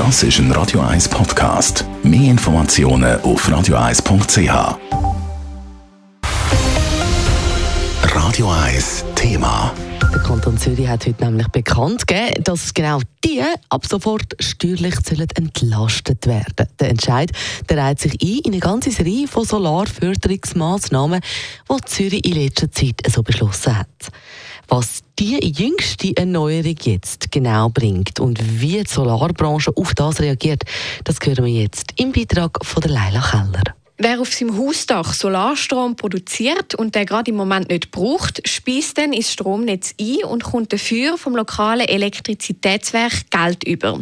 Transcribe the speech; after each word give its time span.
Das 0.00 0.22
ist 0.22 0.38
ein 0.38 0.50
Radio 0.52 0.80
1 0.80 1.10
Podcast. 1.10 1.84
Mehr 2.02 2.30
Informationen 2.30 3.20
auf 3.20 3.46
radio1.ch. 3.46 4.78
Radio 8.14 8.50
1 8.50 9.04
Thema. 9.14 9.74
Der 10.10 10.22
Kanton 10.22 10.56
Zürich 10.56 10.88
hat 10.88 11.06
heute 11.06 11.22
nämlich 11.22 11.48
bekannt 11.48 12.06
gegeben, 12.06 12.42
dass 12.44 12.72
genau 12.72 13.00
die 13.22 13.42
ab 13.68 13.84
sofort 13.84 14.34
steuerlich 14.40 14.94
entlastet 15.36 16.26
werden. 16.26 16.66
Der 16.80 16.88
Entscheid 16.88 17.30
der 17.68 17.76
reiht 17.76 18.00
sich 18.00 18.14
ein 18.22 18.40
in 18.46 18.52
eine 18.52 18.60
ganze 18.60 18.90
Serie 18.92 19.28
von 19.28 19.44
Solarförderungsmaßnahmen, 19.44 21.20
die 21.70 21.84
Zürich 21.84 22.24
in 22.24 22.32
letzter 22.32 22.72
Zeit 22.72 23.02
so 23.06 23.22
beschlossen 23.22 23.78
hat. 23.78 24.10
Was 24.72 25.02
die 25.18 25.36
jüngste 25.44 26.16
Erneuerung 26.16 26.76
jetzt 26.82 27.32
genau 27.32 27.70
bringt 27.70 28.20
und 28.20 28.38
wie 28.60 28.80
die 28.84 28.88
Solarbranche 28.88 29.72
auf 29.76 29.94
das 29.94 30.20
reagiert, 30.20 30.62
das 31.02 31.16
hören 31.24 31.44
wir 31.44 31.62
jetzt 31.62 31.92
im 31.96 32.12
Beitrag 32.12 32.64
von 32.64 32.80
der 32.80 32.92
Leila 32.92 33.20
Keller. 33.20 33.74
Wer 33.98 34.20
auf 34.20 34.32
seinem 34.32 34.56
Hausdach 34.56 35.12
Solarstrom 35.12 35.96
produziert 35.96 36.76
und 36.76 36.94
der 36.94 37.04
gerade 37.04 37.32
im 37.32 37.36
Moment 37.36 37.68
nicht 37.68 37.90
braucht, 37.90 38.48
speist 38.48 38.96
dann 38.96 39.12
ins 39.12 39.32
Stromnetz 39.32 39.92
ein 40.00 40.22
und 40.24 40.44
kommt 40.44 40.72
dafür 40.72 41.18
vom 41.18 41.34
lokalen 41.34 41.88
Elektrizitätswerk 41.88 43.28
Geld 43.28 43.64
über. 43.64 44.00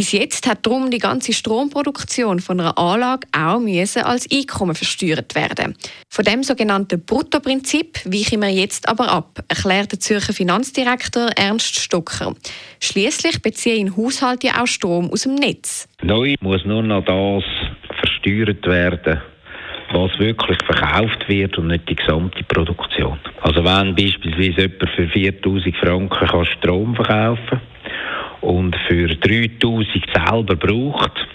Bis 0.00 0.12
jetzt 0.12 0.48
hat 0.48 0.64
darum 0.64 0.90
die 0.90 0.96
ganze 0.96 1.34
Stromproduktion 1.34 2.38
von 2.40 2.58
einer 2.58 2.78
Anlage 2.78 3.28
auch 3.36 3.60
als 4.02 4.26
Einkommen 4.32 4.74
versteuert 4.74 5.34
werden. 5.34 5.76
Von 6.08 6.24
dem 6.24 6.42
sogenannten 6.42 7.04
Bruttoprinzip 7.04 8.06
weichen 8.06 8.40
wir 8.40 8.48
jetzt 8.48 8.88
aber 8.88 9.12
ab, 9.12 9.44
erklärt 9.48 9.92
der 9.92 10.00
Zürcher 10.00 10.32
Finanzdirektor 10.32 11.28
Ernst 11.36 11.78
Stocker. 11.78 12.34
Schließlich 12.80 13.42
beziehen 13.42 13.94
Haushalte 13.94 14.58
auch 14.58 14.66
Strom 14.66 15.10
aus 15.10 15.24
dem 15.24 15.34
Netz. 15.34 15.86
Neu 16.00 16.34
muss 16.40 16.64
nur 16.64 16.82
noch 16.82 17.04
das 17.04 17.44
versteuert 17.98 18.66
werden, 18.66 19.20
was 19.92 20.18
wirklich 20.18 20.56
verkauft 20.64 21.28
wird 21.28 21.58
und 21.58 21.66
nicht 21.66 21.86
die 21.90 21.96
gesamte 21.96 22.42
Produktion. 22.44 23.18
Also 23.42 23.62
wenn 23.62 23.94
beispielsweise 23.94 24.62
jemand 24.62 24.90
für 24.96 25.08
4000 25.08 25.76
Franken 25.76 26.46
Strom 26.46 26.94
verkaufen 26.94 27.46
kann, 27.50 27.60
und 28.40 28.76
für 28.88 29.08
3000 29.08 30.04
selber 30.14 30.56
braucht, 30.56 31.26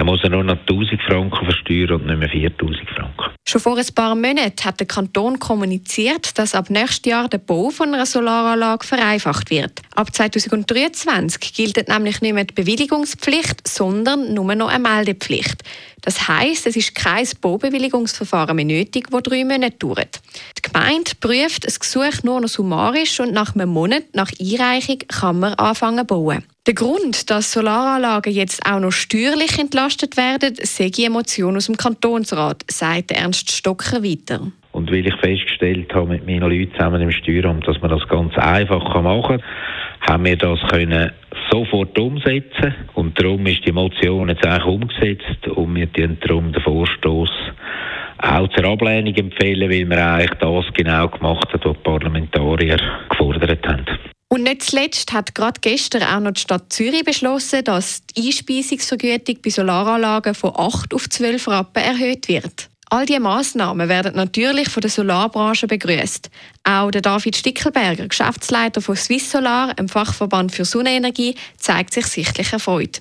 dann 0.00 0.06
muss 0.06 0.22
er 0.22 0.30
nur 0.30 0.42
noch 0.42 0.56
1000 0.56 0.98
Franken 1.02 1.44
versteuern 1.44 2.00
und 2.00 2.06
nicht 2.06 2.18
mehr 2.18 2.30
4000 2.30 2.88
Franken. 2.88 3.34
Schon 3.46 3.60
vor 3.60 3.76
ein 3.76 3.94
paar 3.94 4.14
Monaten 4.14 4.64
hat 4.64 4.80
der 4.80 4.86
Kanton 4.86 5.38
kommuniziert, 5.38 6.38
dass 6.38 6.54
ab 6.54 6.70
nächstes 6.70 7.10
Jahr 7.10 7.28
der 7.28 7.36
Bau 7.36 7.68
von 7.68 7.92
einer 7.92 8.06
Solaranlage 8.06 8.86
vereinfacht 8.86 9.50
wird. 9.50 9.82
Ab 9.94 10.14
2023 10.14 11.52
gilt 11.52 11.86
nämlich 11.86 12.22
nicht 12.22 12.32
mehr 12.32 12.44
die 12.44 12.54
Bewilligungspflicht, 12.54 13.68
sondern 13.68 14.32
nur 14.32 14.54
noch 14.54 14.68
eine 14.68 14.78
Meldepflicht. 14.78 15.64
Das 16.00 16.28
heisst, 16.28 16.66
es 16.66 16.76
ist 16.76 16.94
kein 16.94 17.28
Baubewilligungsverfahren 17.38 18.56
mehr 18.56 18.64
nötig, 18.64 19.08
das 19.10 19.22
drei 19.22 19.44
Monate 19.44 19.76
dauert. 19.76 20.22
Die 20.56 20.62
Gemeinde 20.62 21.10
prüft 21.20 21.66
das 21.66 21.78
Gesuch 21.78 22.22
nur 22.22 22.40
noch 22.40 22.48
summarisch 22.48 23.20
und 23.20 23.34
nach 23.34 23.54
einem 23.54 23.68
Monat 23.68 24.04
nach 24.14 24.30
Einreichung 24.40 25.00
kann 25.08 25.40
man 25.40 25.52
anfangen 25.54 26.08
zu 26.08 26.14
bauen. 26.14 26.42
Der 26.66 26.74
Grund, 26.74 27.30
dass 27.30 27.52
Solaranlagen 27.52 28.32
jetzt 28.32 28.66
auch 28.66 28.80
noch 28.80 28.92
steuerlich 28.92 29.58
entlastet 29.58 30.18
werden, 30.18 30.54
sei 30.56 30.90
die 30.90 31.06
Emotion 31.06 31.56
aus 31.56 31.66
dem 31.66 31.76
Kantonsrat, 31.78 32.64
sagt 32.68 33.12
Ernst 33.12 33.50
Stocker 33.50 34.02
weiter. 34.04 34.52
Und 34.72 34.90
weil 34.90 35.06
ich 35.06 35.16
festgestellt 35.16 35.92
habe 35.94 36.08
mit 36.08 36.26
meinen 36.26 36.50
Leuten 36.50 36.72
zusammen 36.72 37.00
im 37.00 37.12
Steueramt, 37.12 37.66
dass 37.66 37.80
man 37.80 37.90
das 37.90 38.06
ganz 38.08 38.36
einfach 38.36 39.02
machen 39.02 39.38
kann, 39.38 40.10
haben 40.10 40.24
wir 40.26 40.36
das 40.36 40.60
können 40.70 41.12
sofort 41.50 41.98
umsetzen 41.98 42.74
und 42.94 43.18
darum 43.18 43.46
ist 43.46 43.66
die 43.66 43.72
Motion 43.72 44.28
jetzt 44.28 44.44
eigentlich 44.44 44.64
umgesetzt 44.64 45.48
und 45.48 45.74
wir 45.74 45.86
den 45.86 46.20
darum 46.20 46.52
den 46.52 46.62
Vorstoß 46.62 47.30
auch 48.18 48.48
zur 48.48 48.64
Ablehnung 48.66 49.14
empfehlen, 49.14 49.70
weil 49.70 49.88
wir 49.88 50.06
eigentlich 50.06 50.38
das 50.38 50.74
genau 50.74 51.08
gemacht 51.08 51.52
haben, 51.52 51.64
was 51.64 51.76
die 51.76 51.82
Parlamentarier 51.82 52.78
gefordert 53.08 53.66
haben. 53.66 53.86
Und 54.32 54.44
nicht 54.44 54.62
zuletzt 54.62 55.12
hat 55.12 55.34
gerade 55.34 55.60
gestern 55.60 56.04
auch 56.04 56.20
noch 56.20 56.30
die 56.30 56.40
Stadt 56.40 56.72
Zürich 56.72 57.04
beschlossen, 57.04 57.64
dass 57.64 58.02
die 58.06 58.28
Einspeisungsvergütung 58.28 59.38
bei 59.42 59.50
Solaranlagen 59.50 60.36
von 60.36 60.52
8 60.54 60.94
auf 60.94 61.10
12 61.10 61.48
Rappen 61.48 61.82
erhöht 61.82 62.28
wird. 62.28 62.68
All 62.90 63.06
diese 63.06 63.18
Massnahmen 63.18 63.88
werden 63.88 64.14
natürlich 64.14 64.68
von 64.68 64.82
der 64.82 64.90
Solarbranche 64.90 65.66
begrüßt. 65.66 66.30
Auch 66.62 66.92
der 66.92 67.02
David 67.02 67.36
Stickelberger, 67.36 68.06
Geschäftsleiter 68.06 68.80
von 68.80 68.94
Swiss 68.94 69.32
Solar, 69.32 69.76
einem 69.76 69.88
Fachverband 69.88 70.52
für 70.52 70.64
Sonnenenergie, 70.64 71.34
zeigt 71.56 71.92
sich 71.92 72.06
sichtlich 72.06 72.52
erfreut. 72.52 73.00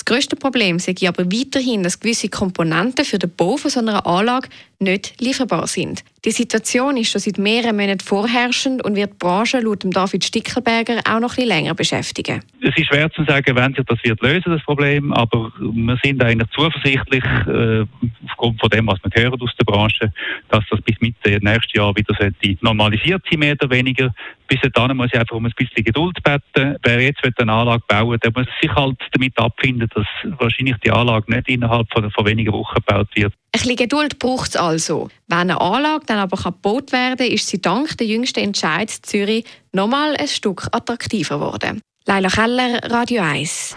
Das 0.00 0.06
grösste 0.06 0.34
Problem 0.34 0.78
sei 0.78 0.94
aber 1.06 1.26
weiterhin, 1.26 1.82
dass 1.82 2.00
gewisse 2.00 2.30
Komponenten 2.30 3.04
für 3.04 3.18
den 3.18 3.30
Bau 3.36 3.58
von 3.58 3.70
so 3.70 3.80
einer 3.80 4.06
Anlage 4.06 4.48
nicht 4.78 5.20
lieferbar 5.20 5.66
sind. 5.66 6.02
Die 6.24 6.30
Situation 6.30 6.96
ist 6.96 7.10
schon 7.10 7.20
seit 7.20 7.38
mehreren 7.38 7.76
Monaten 7.76 8.00
vorherrschend 8.00 8.82
und 8.82 8.96
wird 8.96 9.12
die 9.12 9.18
Branche 9.18 9.60
laut 9.60 9.84
David 9.84 10.24
Stickelberger 10.24 11.00
auch 11.06 11.20
noch 11.20 11.32
ein 11.32 11.36
bisschen 11.36 11.48
länger 11.48 11.74
beschäftigen. 11.74 12.42
Es 12.62 12.76
ist 12.76 12.86
schwer 12.86 13.10
zu 13.10 13.24
sagen, 13.24 13.56
wenn 13.56 13.74
sich 13.74 13.84
das 13.86 13.98
wird 14.02 14.22
lösen, 14.22 14.52
das 14.52 14.62
Problem, 14.62 15.12
aber 15.12 15.52
wir 15.58 15.98
sind 16.02 16.22
eigentlich 16.22 16.48
zuversichtlich, 16.50 17.24
äh, 17.24 17.84
aufgrund 18.26 18.60
von 18.60 18.70
dem, 18.70 18.86
was 18.86 18.98
wir 19.02 19.22
hören 19.22 19.40
aus 19.40 19.54
der 19.58 19.64
Branche, 19.64 20.12
dass 20.48 20.64
das 20.70 20.80
bis 20.82 20.98
Mitte 21.00 21.38
nächstes 21.42 21.74
Jahr 21.74 21.94
wieder 21.94 22.14
normalisiert 22.60 23.22
sein 23.30 23.38
mehr 23.38 23.52
oder 23.52 23.70
weniger. 23.70 24.14
Bis 24.46 24.60
dahin 24.72 24.96
muss 24.96 25.10
ich 25.12 25.18
einfach 25.18 25.36
um 25.36 25.46
ein 25.46 25.52
bisschen 25.56 25.84
Geduld 25.84 26.18
beten. 26.22 26.76
Wer 26.82 27.00
jetzt 27.00 27.22
eine 27.38 27.52
Anlage 27.52 27.82
bauen 27.86 28.18
der 28.22 28.32
muss 28.34 28.46
sich 28.60 28.74
halt 28.74 28.96
damit 29.12 29.38
abfinden, 29.38 29.88
dass 29.94 30.06
wahrscheinlich 30.38 30.76
die 30.84 30.90
Anlage 30.90 31.32
nicht 31.32 31.48
innerhalb 31.48 31.86
von, 31.92 32.10
von 32.10 32.26
wenigen 32.26 32.52
Wochen 32.52 32.74
gebaut 32.74 33.08
wird. 33.14 33.32
Ein 33.32 33.60
bisschen 33.60 33.76
Geduld 33.76 34.18
braucht 34.18 34.50
es 34.50 34.56
also. 34.56 35.08
Wenn 35.28 35.38
eine 35.38 35.60
Anlage 35.60 36.06
dann 36.06 36.18
aber 36.18 36.36
gebaut 36.36 36.92
werden 36.92 37.18
kann, 37.18 37.26
ist 37.26 37.48
sie 37.48 37.60
dank 37.60 37.96
der 37.98 38.06
jüngsten 38.06 38.40
Entscheid 38.40 38.90
Zürich 38.90 39.44
nochmal 39.72 40.16
ein 40.16 40.28
Stück 40.28 40.68
attraktiver 40.72 41.36
geworden. 41.36 41.80
Leila 42.06 42.28
Keller, 42.28 42.80
Radio 42.90 43.22
1. 43.22 43.76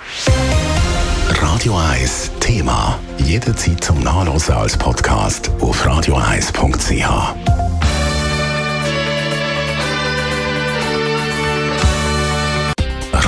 Radio 1.41 1.77
1 1.77 2.31
Thema. 2.39 2.99
Jederzeit 3.17 3.83
zum 3.83 3.99
Nachlesen 4.01 4.55
als 4.55 4.77
Podcast 4.77 5.51
auf 5.59 5.85
radio1.ch. 5.85 7.62